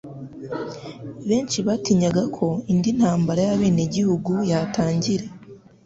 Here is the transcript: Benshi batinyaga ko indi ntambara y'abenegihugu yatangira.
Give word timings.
Benshi 1.27 1.57
batinyaga 1.67 2.23
ko 2.35 2.47
indi 2.71 2.89
ntambara 2.97 3.41
y'abenegihugu 3.47 4.33
yatangira. 4.51 5.25